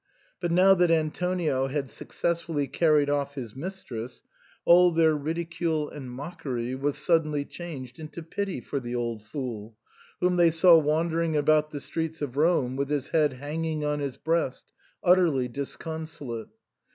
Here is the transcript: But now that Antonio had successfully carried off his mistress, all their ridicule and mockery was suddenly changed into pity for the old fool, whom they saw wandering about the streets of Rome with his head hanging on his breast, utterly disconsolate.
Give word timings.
But 0.39 0.49
now 0.51 0.73
that 0.73 0.89
Antonio 0.89 1.67
had 1.67 1.87
successfully 1.91 2.65
carried 2.67 3.07
off 3.07 3.35
his 3.35 3.55
mistress, 3.55 4.23
all 4.65 4.89
their 4.91 5.15
ridicule 5.15 5.91
and 5.91 6.09
mockery 6.09 6.73
was 6.73 6.97
suddenly 6.97 7.45
changed 7.45 7.99
into 7.99 8.23
pity 8.23 8.61
for 8.61 8.79
the 8.79 8.95
old 8.95 9.21
fool, 9.21 9.77
whom 10.19 10.37
they 10.37 10.49
saw 10.49 10.75
wandering 10.75 11.35
about 11.37 11.69
the 11.69 11.79
streets 11.79 12.19
of 12.19 12.35
Rome 12.35 12.75
with 12.75 12.89
his 12.89 13.09
head 13.09 13.33
hanging 13.33 13.85
on 13.85 13.99
his 13.99 14.17
breast, 14.17 14.71
utterly 15.03 15.47
disconsolate. 15.47 16.47